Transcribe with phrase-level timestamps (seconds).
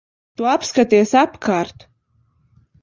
[0.39, 1.89] Tu apskaties apkārt.